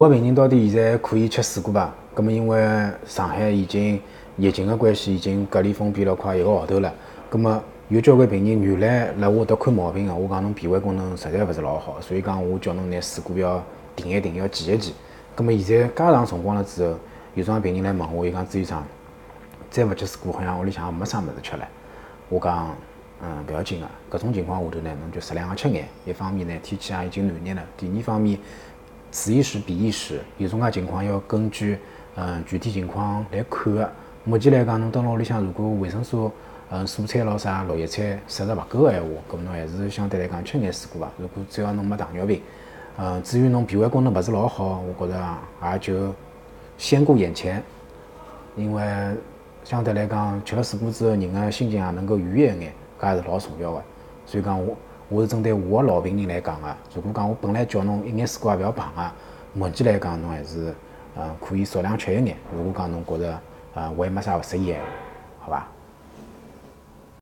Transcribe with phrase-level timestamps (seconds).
[0.00, 1.92] 我病人到底现在可以吃水果伐？
[2.14, 2.56] 咁么因为
[3.04, 4.00] 上海已经
[4.36, 6.94] 疫情的关系，已经隔离封闭了快一个号头了。
[7.28, 13.60] 咁么有交关病人原来来我搭看毛病个，我讲侬脾胃功能实在勿是老好，所以讲我叫侬拿水果要
[13.96, 14.94] 停一停，要忌一忌。
[15.36, 16.94] 咁么现在加长辰光了之后，
[17.34, 18.80] 有种病人来问我，伊讲朱医生，
[19.68, 21.66] 再勿吃水果，好像屋里向也没啥物事吃了。
[22.28, 22.72] 我讲，
[23.20, 25.88] 嗯，勿要紧个，搿种情况下头呢，侬就适量个吃眼。
[26.04, 28.38] 一方面呢，天气也已经暖热了；第二方面，
[29.20, 31.76] 此一时彼一时，有种介情况要根据
[32.14, 33.90] 嗯具体情况来看个。
[34.22, 36.30] 目前来讲，侬蹲辣屋里向，如果维生素、
[36.70, 41.10] 嗯蔬菜咾啥、绿叶菜摄入勿够个闲话，搿么侬还是相对来讲吃眼水果伐。
[41.18, 42.40] 如果只要侬没糖尿病，
[42.96, 45.38] 嗯，至于侬脾胃功能勿是老好，我觉着
[45.72, 46.14] 也就
[46.76, 47.60] 先顾眼前，
[48.54, 48.84] 因为
[49.64, 53.82] 相对来讲，吃了水果之后，人个心情也能够愉悦一眼，搿也是老重要个。
[54.24, 54.76] 所以讲我
[55.10, 56.76] 我是针对我个老病人来讲个。
[56.94, 59.10] 如果讲我本来叫侬一眼水果也勿要碰个，
[59.54, 60.74] 目前来讲侬还是
[61.16, 62.36] 呃可以少量吃一眼。
[62.54, 63.40] 如果讲侬觉着
[63.74, 64.78] 呃我也没啥勿适意个，
[65.40, 65.66] 好伐？